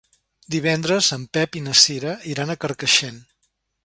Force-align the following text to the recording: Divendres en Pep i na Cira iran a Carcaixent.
Divendres 0.53 1.09
en 1.17 1.27
Pep 1.37 1.59
i 1.59 1.63
na 1.65 1.75
Cira 1.81 2.15
iran 2.35 2.55
a 2.55 2.57
Carcaixent. 2.65 3.21